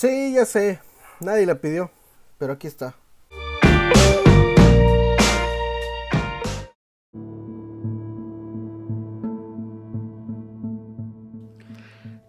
Sí, 0.00 0.32
ya 0.32 0.46
sé. 0.46 0.80
Nadie 1.20 1.44
la 1.44 1.56
pidió. 1.56 1.90
Pero 2.38 2.54
aquí 2.54 2.66
está. 2.66 2.94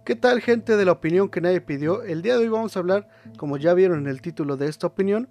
¿Qué 0.04 0.16
tal 0.18 0.42
gente 0.42 0.76
de 0.76 0.84
la 0.84 0.92
opinión 0.92 1.30
que 1.30 1.40
nadie 1.40 1.62
pidió? 1.62 2.04
El 2.04 2.22
día 2.22 2.34
de 2.34 2.40
hoy 2.40 2.50
vamos 2.50 2.76
a 2.76 2.80
hablar, 2.82 3.08
como 3.38 3.56
ya 3.56 3.74
vieron 3.74 4.00
en 4.00 4.08
el 4.08 4.22
título 4.22 4.58
de 4.58 4.68
esta 4.68 4.88
opinión, 4.88 5.30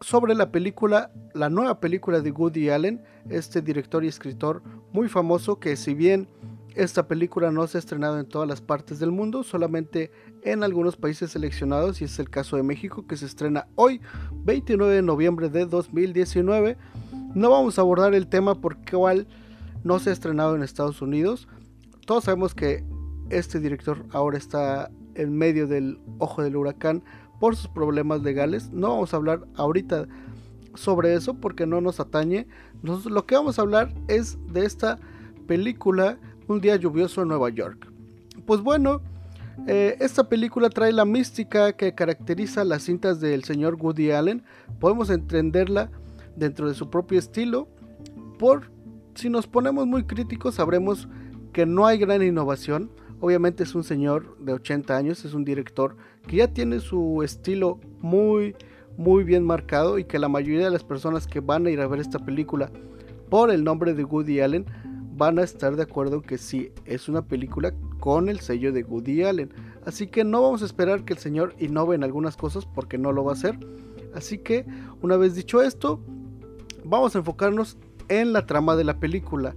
sobre 0.00 0.36
la 0.36 0.52
película, 0.52 1.10
la 1.32 1.50
nueva 1.50 1.80
película 1.80 2.20
de 2.20 2.30
Woody 2.30 2.70
Allen, 2.70 3.02
este 3.28 3.62
director 3.62 4.04
y 4.04 4.08
escritor 4.08 4.62
muy 4.92 5.08
famoso 5.08 5.58
que 5.58 5.74
si 5.74 5.94
bien 5.94 6.28
esta 6.74 7.06
película 7.06 7.50
no 7.50 7.66
se 7.66 7.78
ha 7.78 7.80
estrenado 7.80 8.18
en 8.18 8.26
todas 8.26 8.48
las 8.48 8.60
partes 8.60 8.98
del 8.98 9.12
mundo, 9.12 9.42
solamente 9.42 10.10
en 10.42 10.64
algunos 10.64 10.96
países 10.96 11.30
seleccionados 11.30 12.00
y 12.00 12.04
es 12.04 12.18
el 12.18 12.30
caso 12.30 12.56
de 12.56 12.62
México 12.62 13.06
que 13.06 13.16
se 13.16 13.26
estrena 13.26 13.68
hoy, 13.76 14.00
29 14.44 14.94
de 14.94 15.02
noviembre 15.02 15.48
de 15.48 15.66
2019. 15.66 16.76
No 17.34 17.50
vamos 17.50 17.78
a 17.78 17.82
abordar 17.82 18.14
el 18.14 18.26
tema 18.26 18.60
por 18.60 18.78
cual 18.84 19.26
no 19.84 19.98
se 19.98 20.10
ha 20.10 20.12
estrenado 20.12 20.56
en 20.56 20.62
Estados 20.62 21.00
Unidos. 21.00 21.48
Todos 22.06 22.24
sabemos 22.24 22.54
que 22.54 22.84
este 23.30 23.60
director 23.60 24.04
ahora 24.10 24.36
está 24.36 24.90
en 25.14 25.36
medio 25.36 25.66
del 25.66 26.00
ojo 26.18 26.42
del 26.42 26.56
huracán 26.56 27.04
por 27.38 27.56
sus 27.56 27.68
problemas 27.68 28.22
legales. 28.22 28.70
No 28.72 28.88
vamos 28.88 29.14
a 29.14 29.16
hablar 29.16 29.46
ahorita 29.54 30.08
sobre 30.74 31.14
eso 31.14 31.34
porque 31.34 31.66
no 31.66 31.80
nos 31.80 32.00
atañe. 32.00 32.46
lo 32.82 33.26
que 33.26 33.36
vamos 33.36 33.58
a 33.58 33.62
hablar 33.62 33.94
es 34.08 34.38
de 34.52 34.64
esta 34.64 34.98
película 35.46 36.18
Un 36.46 36.60
día 36.60 36.76
lluvioso 36.76 37.22
en 37.22 37.28
Nueva 37.28 37.50
York. 37.50 37.90
Pues 38.46 38.60
bueno, 38.60 39.00
eh, 39.66 39.96
esta 40.00 40.28
película 40.28 40.68
trae 40.70 40.92
la 40.92 41.04
mística 41.04 41.72
que 41.74 41.94
caracteriza 41.94 42.64
las 42.64 42.82
cintas 42.82 43.20
del 43.20 43.44
señor 43.44 43.76
Woody 43.80 44.10
Allen. 44.10 44.42
Podemos 44.78 45.10
entenderla 45.10 45.90
dentro 46.36 46.68
de 46.68 46.74
su 46.74 46.90
propio 46.90 47.18
estilo. 47.18 47.68
Por 48.38 48.70
si 49.14 49.30
nos 49.30 49.46
ponemos 49.46 49.86
muy 49.86 50.04
críticos, 50.04 50.56
sabremos 50.56 51.08
que 51.52 51.66
no 51.66 51.86
hay 51.86 51.98
gran 51.98 52.22
innovación 52.22 52.90
Obviamente 53.24 53.62
es 53.62 53.74
un 53.74 53.84
señor 53.84 54.36
de 54.38 54.52
80 54.52 54.94
años, 54.94 55.24
es 55.24 55.32
un 55.32 55.46
director 55.46 55.96
que 56.26 56.36
ya 56.36 56.48
tiene 56.48 56.78
su 56.80 57.22
estilo 57.22 57.80
muy, 58.00 58.54
muy 58.98 59.24
bien 59.24 59.44
marcado 59.44 59.98
y 59.98 60.04
que 60.04 60.18
la 60.18 60.28
mayoría 60.28 60.66
de 60.66 60.70
las 60.70 60.84
personas 60.84 61.26
que 61.26 61.40
van 61.40 61.64
a 61.64 61.70
ir 61.70 61.80
a 61.80 61.86
ver 61.86 62.00
esta 62.00 62.18
película 62.18 62.70
por 63.30 63.50
el 63.50 63.64
nombre 63.64 63.94
de 63.94 64.04
Woody 64.04 64.40
Allen 64.40 64.66
van 65.16 65.38
a 65.38 65.42
estar 65.42 65.76
de 65.76 65.82
acuerdo 65.82 66.16
en 66.16 66.22
que 66.22 66.38
sí, 66.38 66.72
es 66.84 67.08
una 67.08 67.22
película 67.22 67.72
con 68.00 68.28
el 68.28 68.40
sello 68.40 68.72
de 68.72 68.82
Woody 68.82 69.22
Allen. 69.22 69.52
Así 69.86 70.06
que 70.06 70.24
no 70.24 70.42
vamos 70.42 70.62
a 70.62 70.66
esperar 70.66 71.04
que 71.04 71.12
el 71.12 71.18
señor 71.18 71.54
innove 71.58 71.94
en 71.94 72.04
algunas 72.04 72.36
cosas 72.36 72.66
porque 72.66 72.98
no 72.98 73.12
lo 73.12 73.24
va 73.24 73.32
a 73.32 73.34
hacer. 73.34 73.58
Así 74.14 74.38
que 74.38 74.66
una 75.02 75.16
vez 75.16 75.34
dicho 75.34 75.62
esto, 75.62 76.00
vamos 76.84 77.14
a 77.14 77.18
enfocarnos 77.18 77.76
en 78.08 78.32
la 78.32 78.46
trama 78.46 78.76
de 78.76 78.84
la 78.84 78.98
película. 78.98 79.54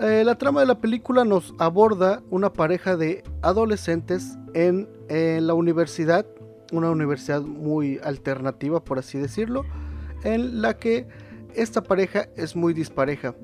Eh, 0.00 0.22
la 0.24 0.36
trama 0.36 0.60
de 0.60 0.66
la 0.66 0.80
película 0.80 1.24
nos 1.24 1.54
aborda 1.58 2.22
una 2.30 2.52
pareja 2.52 2.96
de 2.96 3.24
adolescentes 3.42 4.38
en, 4.54 4.88
la 5.08 5.54
universidad, 5.54 6.26
una 6.70 6.90
universidad 6.90 7.42
muy 7.42 7.98
alternativa 8.04 8.84
por 8.84 8.98
así 8.98 9.18
decirlo, 9.18 9.64
en 10.22 10.60
la 10.60 10.76
que 10.76 11.08
esta 11.54 11.82
pareja 11.82 12.28
es 12.36 12.54
muy 12.54 12.74
dispareja. 12.74 13.34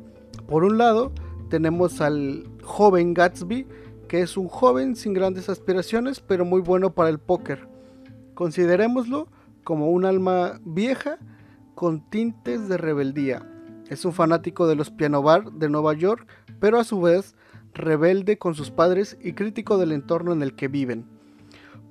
Por 0.47 0.63
un 0.63 0.79
lado 0.79 1.13
tenemos 1.49 2.01
al 2.01 2.49
joven 2.63 3.15
Gatsby, 3.15 3.67
que 4.09 4.21
es 4.21 4.37
un 4.37 4.49
joven 4.49 4.97
sin 4.97 5.13
grandes 5.13 5.49
aspiraciones, 5.49 6.21
pero 6.21 6.45
muy 6.45 6.61
bueno 6.61 6.95
para 6.95 7.11
el 7.11 7.19
póker. 7.19 7.69
Considerémoslo 8.35 9.29
como 9.63 9.91
un 9.91 10.05
alma 10.05 10.61
vieja 10.65 11.19
con 11.75 12.09
tintes 12.11 12.69
de 12.69 12.77
rebeldía. 12.77 13.49
Es 13.89 14.05
un 14.05 14.13
fanático 14.13 14.67
de 14.67 14.77
los 14.77 14.91
piano 14.91 15.23
bar 15.23 15.53
de 15.53 15.69
Nueva 15.69 15.95
York 15.95 16.27
pero 16.65 16.79
a 16.79 16.85
su 16.85 17.01
vez 17.01 17.35
rebelde 17.75 18.39
con 18.39 18.55
sus 18.55 18.71
padres 18.71 19.19
y 19.21 19.35
crítico 19.35 19.79
del 19.79 19.93
entorno 19.93 20.33
en 20.33 20.43
el 20.43 20.55
que 20.55 20.69
viven, 20.69 21.05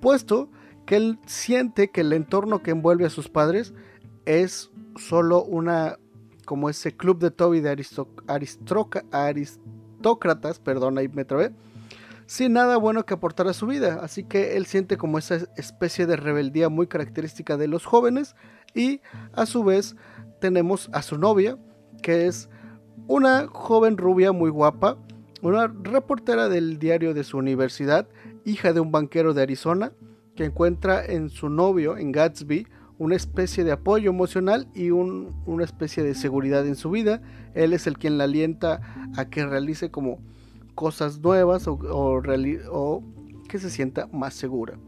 puesto 0.02 0.50
que 0.88 0.96
él 0.96 1.20
siente 1.28 1.92
que 1.92 2.02
el 2.02 2.14
entorno 2.14 2.64
que 2.64 2.72
envuelve 2.72 3.06
a 3.06 3.12
sus 3.12 3.30
padres 3.30 3.74
es 4.26 4.72
solo 4.96 5.44
una, 5.44 6.00
como 6.46 6.70
ese 6.70 6.96
club 6.96 7.20
de 7.20 7.32
Toby 7.32 7.62
de 7.62 7.70
aristócratas, 9.12 10.60
perdón, 10.60 10.98
ahí 10.98 11.08
me 11.08 11.26
trabé, 11.26 11.52
sin 12.26 12.54
nada 12.54 12.78
bueno 12.78 13.06
que 13.06 13.14
aportar 13.14 13.48
a 13.48 13.54
su 13.54 13.68
vida, 13.68 14.00
así 14.02 14.24
que 14.24 14.58
él 14.58 14.66
siente 14.66 14.98
como 14.98 15.18
esa 15.18 15.48
especie 15.58 16.06
de 16.06 16.16
rebeldía 16.16 16.70
muy 16.70 16.88
característica 16.88 17.58
de 17.58 17.68
los 17.68 17.86
jóvenes 17.86 18.36
y 18.74 19.02
a 19.34 19.46
su 19.46 19.64
vez 19.64 19.96
tenemos 20.40 20.90
a 20.94 21.02
su 21.02 21.18
novia, 21.18 21.58
que 22.02 22.28
es 22.28 22.50
una 23.08 23.48
joven 23.48 23.98
rubia 23.98 24.32
muy 24.32 24.50
guapa, 24.50 24.98
una 25.42 25.68
reportera 25.68 26.50
del 26.50 26.80
diario 26.80 27.14
de 27.14 27.24
su 27.24 27.38
universidad, 27.38 28.08
hija 28.46 28.74
de 28.74 28.80
un 28.80 28.92
banquero 28.92 29.34
de 29.34 29.42
Arizona, 29.42 29.92
que 30.36 30.46
encuentra 30.46 31.06
en 31.06 31.30
su 31.30 31.50
novio, 31.50 31.98
en 31.98 32.12
Gatsby, 32.12 32.68
una 33.04 33.18
especie 33.18 33.66
de 33.66 33.74
apoyo 33.74 34.10
emocional 34.10 34.70
y 34.74 34.92
una 34.92 35.64
especie 35.64 36.04
de 36.04 36.16
seguridad 36.16 36.66
en 36.66 36.76
su 36.76 36.90
vida. 36.90 37.22
Él 37.54 37.74
es 37.74 37.86
el 37.86 37.98
quien 37.98 38.18
la 38.18 38.24
alienta 38.24 39.12
a 39.18 39.26
que 39.26 39.46
realice 39.46 39.92
como 39.92 40.20
cosas 40.74 41.20
nuevas 41.20 41.68
o, 41.68 41.74
o 41.74 43.04
que 43.50 43.60
se 43.60 43.70
sienta 43.70 44.08
más 44.14 44.34
segura. 44.34 44.80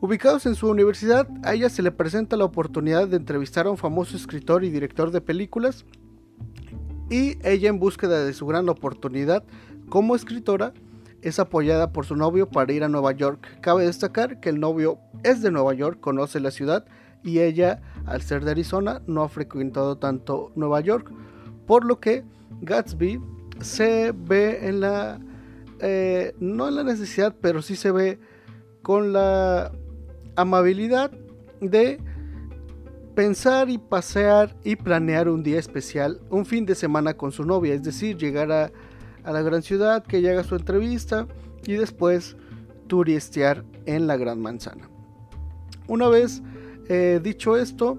Ubicados 0.00 0.46
en 0.46 0.54
su 0.54 0.68
universidad, 0.68 1.26
a 1.42 1.54
ella 1.54 1.68
se 1.68 1.82
le 1.82 1.90
presenta 1.90 2.36
la 2.36 2.44
oportunidad 2.44 3.08
de 3.08 3.16
entrevistar 3.16 3.66
a 3.66 3.70
un 3.70 3.76
famoso 3.76 4.16
escritor 4.16 4.62
y 4.62 4.70
director 4.70 5.10
de 5.10 5.20
películas 5.20 5.84
y 7.10 7.38
ella 7.42 7.70
en 7.70 7.80
búsqueda 7.80 8.24
de 8.24 8.34
su 8.34 8.46
gran 8.46 8.68
oportunidad 8.68 9.42
como 9.88 10.14
escritora 10.14 10.72
es 11.24 11.38
apoyada 11.38 11.92
por 11.92 12.06
su 12.06 12.16
novio 12.16 12.48
para 12.48 12.72
ir 12.72 12.84
a 12.84 12.88
Nueva 12.88 13.12
York. 13.12 13.60
Cabe 13.60 13.86
destacar 13.86 14.40
que 14.40 14.50
el 14.50 14.60
novio 14.60 14.98
es 15.22 15.42
de 15.42 15.50
Nueva 15.50 15.74
York, 15.74 15.98
conoce 16.00 16.38
la 16.38 16.50
ciudad 16.50 16.84
y 17.22 17.40
ella, 17.40 17.80
al 18.04 18.22
ser 18.22 18.44
de 18.44 18.50
Arizona, 18.50 19.00
no 19.06 19.22
ha 19.22 19.28
frecuentado 19.28 19.96
tanto 19.96 20.52
Nueva 20.54 20.80
York, 20.80 21.10
por 21.66 21.84
lo 21.84 21.98
que 21.98 22.24
Gatsby 22.60 23.20
se 23.60 24.12
ve 24.14 24.68
en 24.68 24.80
la, 24.80 25.18
eh, 25.80 26.34
no 26.38 26.68
en 26.68 26.76
la 26.76 26.84
necesidad, 26.84 27.34
pero 27.40 27.62
sí 27.62 27.76
se 27.76 27.90
ve 27.90 28.18
con 28.82 29.14
la 29.14 29.72
amabilidad 30.36 31.10
de 31.60 31.98
pensar 33.14 33.70
y 33.70 33.78
pasear 33.78 34.54
y 34.64 34.76
planear 34.76 35.28
un 35.28 35.42
día 35.42 35.58
especial, 35.58 36.20
un 36.28 36.44
fin 36.44 36.66
de 36.66 36.74
semana 36.74 37.14
con 37.14 37.32
su 37.32 37.44
novia, 37.44 37.72
es 37.72 37.82
decir, 37.82 38.18
llegar 38.18 38.52
a, 38.52 38.72
la 39.32 39.42
gran 39.42 39.62
ciudad, 39.62 40.04
que 40.04 40.18
ella 40.18 40.32
haga 40.32 40.44
su 40.44 40.56
entrevista 40.56 41.26
y 41.66 41.74
después 41.74 42.36
turistear 42.86 43.64
en 43.86 44.06
la 44.06 44.16
Gran 44.16 44.40
Manzana. 44.40 44.88
Una 45.88 46.08
vez 46.08 46.42
eh, 46.88 47.20
dicho 47.22 47.56
esto, 47.56 47.98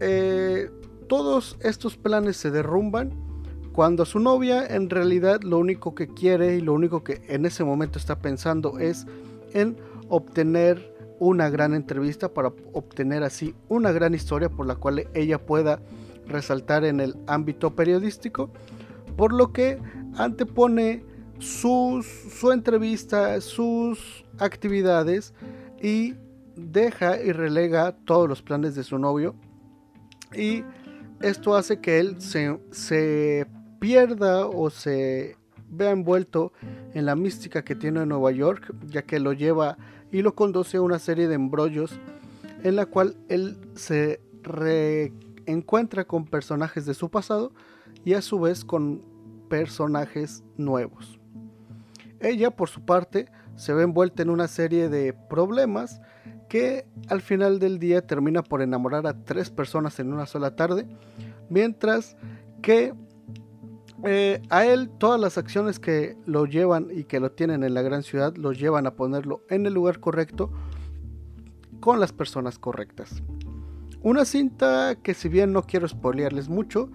eh, 0.00 0.70
todos 1.08 1.56
estos 1.60 1.96
planes 1.96 2.36
se 2.36 2.50
derrumban 2.50 3.12
cuando 3.72 4.04
su 4.04 4.20
novia 4.20 4.64
en 4.66 4.88
realidad 4.88 5.42
lo 5.42 5.58
único 5.58 5.94
que 5.94 6.06
quiere 6.06 6.56
y 6.56 6.60
lo 6.60 6.72
único 6.72 7.02
que 7.02 7.22
en 7.28 7.44
ese 7.44 7.64
momento 7.64 7.98
está 7.98 8.18
pensando 8.20 8.78
es 8.78 9.06
en 9.52 9.76
obtener 10.08 10.94
una 11.18 11.48
gran 11.48 11.74
entrevista 11.74 12.32
para 12.32 12.52
obtener 12.72 13.22
así 13.24 13.54
una 13.68 13.92
gran 13.92 14.14
historia 14.14 14.48
por 14.48 14.66
la 14.66 14.76
cual 14.76 15.08
ella 15.14 15.44
pueda 15.44 15.80
resaltar 16.26 16.84
en 16.84 17.00
el 17.00 17.16
ámbito 17.26 17.74
periodístico, 17.74 18.50
por 19.16 19.32
lo 19.32 19.52
que 19.52 19.78
antepone 20.16 21.04
sus, 21.38 22.06
su 22.06 22.52
entrevista, 22.52 23.40
sus 23.40 24.24
actividades 24.38 25.34
y 25.82 26.14
deja 26.56 27.20
y 27.20 27.32
relega 27.32 27.92
todos 28.04 28.28
los 28.28 28.42
planes 28.42 28.74
de 28.74 28.84
su 28.84 28.98
novio. 28.98 29.34
Y 30.36 30.64
esto 31.20 31.54
hace 31.54 31.80
que 31.80 31.98
él 31.98 32.20
se, 32.20 32.58
se 32.70 33.46
pierda 33.78 34.46
o 34.46 34.70
se 34.70 35.36
vea 35.68 35.90
envuelto 35.90 36.52
en 36.94 37.06
la 37.06 37.16
mística 37.16 37.64
que 37.64 37.74
tiene 37.74 38.02
en 38.02 38.08
Nueva 38.08 38.30
York, 38.30 38.72
ya 38.86 39.02
que 39.02 39.18
lo 39.18 39.32
lleva 39.32 39.76
y 40.12 40.22
lo 40.22 40.34
conduce 40.34 40.76
a 40.76 40.82
una 40.82 40.98
serie 40.98 41.28
de 41.28 41.34
embrollos 41.34 41.98
en 42.62 42.76
la 42.76 42.86
cual 42.86 43.16
él 43.28 43.58
se 43.74 44.20
reencuentra 44.42 46.04
con 46.04 46.24
personajes 46.24 46.86
de 46.86 46.94
su 46.94 47.10
pasado 47.10 47.52
y 48.04 48.14
a 48.14 48.22
su 48.22 48.40
vez 48.40 48.64
con 48.64 49.02
personajes 49.48 50.44
nuevos. 50.56 51.20
Ella, 52.20 52.50
por 52.50 52.68
su 52.68 52.84
parte, 52.84 53.26
se 53.56 53.72
ve 53.72 53.82
envuelta 53.82 54.22
en 54.22 54.30
una 54.30 54.48
serie 54.48 54.88
de 54.88 55.12
problemas 55.12 56.00
que 56.48 56.86
al 57.08 57.20
final 57.20 57.58
del 57.58 57.78
día 57.78 58.06
termina 58.06 58.42
por 58.42 58.62
enamorar 58.62 59.06
a 59.06 59.24
tres 59.24 59.50
personas 59.50 59.98
en 60.00 60.12
una 60.12 60.26
sola 60.26 60.56
tarde, 60.56 60.86
mientras 61.48 62.16
que 62.62 62.94
eh, 64.04 64.42
a 64.50 64.66
él 64.66 64.90
todas 64.98 65.20
las 65.20 65.38
acciones 65.38 65.78
que 65.78 66.16
lo 66.26 66.46
llevan 66.46 66.88
y 66.90 67.04
que 67.04 67.20
lo 67.20 67.32
tienen 67.32 67.64
en 67.64 67.74
la 67.74 67.82
gran 67.82 68.02
ciudad 68.02 68.36
lo 68.36 68.52
llevan 68.52 68.86
a 68.86 68.94
ponerlo 68.94 69.42
en 69.48 69.66
el 69.66 69.74
lugar 69.74 70.00
correcto 70.00 70.50
con 71.80 72.00
las 72.00 72.12
personas 72.12 72.58
correctas. 72.58 73.22
Una 74.02 74.24
cinta 74.24 74.96
que 75.02 75.14
si 75.14 75.28
bien 75.28 75.52
no 75.52 75.62
quiero 75.62 75.88
spoilearles 75.88 76.48
mucho, 76.48 76.90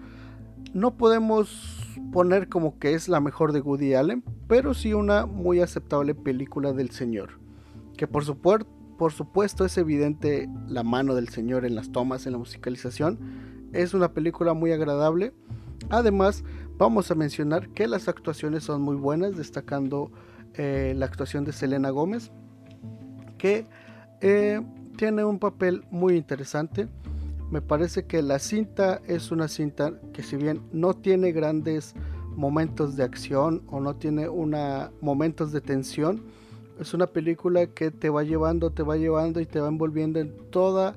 no 0.72 0.96
podemos 0.96 1.98
poner 2.12 2.48
como 2.48 2.78
que 2.78 2.94
es 2.94 3.08
la 3.08 3.20
mejor 3.20 3.52
de 3.52 3.60
Woody 3.60 3.94
Allen, 3.94 4.24
pero 4.48 4.74
sí 4.74 4.94
una 4.94 5.26
muy 5.26 5.60
aceptable 5.60 6.14
película 6.14 6.72
del 6.72 6.90
señor. 6.90 7.40
Que 7.96 8.06
por, 8.06 8.24
por 8.36 9.12
supuesto 9.12 9.64
es 9.64 9.76
evidente 9.78 10.48
la 10.68 10.82
mano 10.82 11.14
del 11.14 11.28
señor 11.28 11.64
en 11.64 11.74
las 11.74 11.92
tomas, 11.92 12.26
en 12.26 12.32
la 12.32 12.38
musicalización. 12.38 13.18
Es 13.72 13.94
una 13.94 14.12
película 14.12 14.54
muy 14.54 14.72
agradable. 14.72 15.32
Además, 15.88 16.44
vamos 16.76 17.10
a 17.10 17.14
mencionar 17.14 17.68
que 17.70 17.86
las 17.86 18.08
actuaciones 18.08 18.64
son 18.64 18.82
muy 18.82 18.96
buenas, 18.96 19.36
destacando 19.36 20.10
eh, 20.54 20.94
la 20.96 21.06
actuación 21.06 21.44
de 21.44 21.52
Selena 21.52 21.90
Gómez, 21.90 22.30
que 23.38 23.66
eh, 24.20 24.60
tiene 24.96 25.24
un 25.24 25.38
papel 25.38 25.84
muy 25.90 26.16
interesante. 26.16 26.88
Me 27.50 27.60
parece 27.60 28.04
que 28.04 28.22
la 28.22 28.38
cinta 28.38 29.00
es 29.06 29.32
una 29.32 29.48
cinta 29.48 29.92
que 30.12 30.22
si 30.22 30.36
bien 30.36 30.62
no 30.72 30.94
tiene 30.94 31.32
grandes 31.32 31.94
momentos 32.36 32.96
de 32.96 33.02
acción 33.02 33.62
o 33.68 33.80
no 33.80 33.96
tiene 33.96 34.28
una, 34.28 34.92
momentos 35.00 35.50
de 35.50 35.60
tensión, 35.60 36.22
es 36.78 36.94
una 36.94 37.08
película 37.08 37.66
que 37.66 37.90
te 37.90 38.08
va 38.08 38.22
llevando, 38.22 38.70
te 38.70 38.84
va 38.84 38.96
llevando 38.96 39.40
y 39.40 39.46
te 39.46 39.60
va 39.60 39.68
envolviendo 39.68 40.20
en 40.20 40.34
todas 40.50 40.96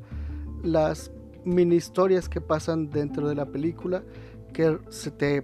las 0.64 1.12
mini 1.44 1.76
historias 1.76 2.30
que 2.30 2.40
pasan 2.40 2.90
dentro 2.90 3.28
de 3.28 3.36
la 3.36 3.48
película, 3.48 4.04
que 4.54 4.78
se 4.90 5.10
te 5.10 5.44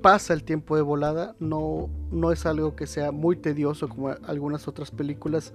pasa 0.00 0.32
el 0.32 0.42
tiempo 0.42 0.74
de 0.74 0.82
volada, 0.82 1.36
no, 1.38 1.90
no 2.10 2.32
es 2.32 2.46
algo 2.46 2.74
que 2.74 2.86
sea 2.86 3.12
muy 3.12 3.36
tedioso 3.36 3.88
como 3.88 4.08
algunas 4.08 4.66
otras 4.68 4.90
películas 4.90 5.52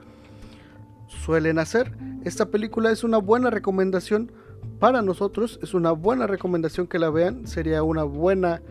suelen 1.11 1.59
hacer. 1.59 1.91
Esta 2.23 2.47
película 2.47 2.91
es 2.91 3.03
una 3.03 3.17
buena 3.17 3.49
recomendación 3.49 4.31
para 4.79 5.01
nosotros, 5.01 5.59
es 5.61 5.73
una 5.73 5.91
buena 5.91 6.27
recomendación 6.27 6.87
que 6.87 6.99
la 6.99 7.09
vean, 7.09 7.47
sería 7.47 7.83
una 7.83 8.03
buena 8.03 8.61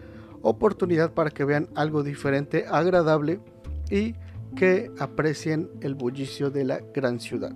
oportunidad 0.43 1.13
para 1.13 1.31
que 1.31 1.45
vean 1.45 1.69
algo 1.75 2.03
diferente, 2.03 2.65
agradable 2.69 3.41
y 3.91 4.15
que 4.57 4.91
aprecien 4.99 5.71
el 5.81 5.95
bullicio 5.95 6.51
de 6.51 6.65
la 6.65 6.81
gran 6.95 7.21
ciudad. 7.21 7.53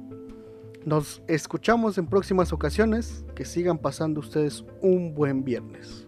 Nos 0.84 1.22
escuchamos 1.28 1.96
en 1.98 2.06
próximas 2.06 2.52
ocasiones, 2.52 3.24
que 3.34 3.44
sigan 3.44 3.78
pasando 3.78 4.20
ustedes 4.20 4.64
un 4.82 5.14
buen 5.14 5.42
viernes. 5.42 6.06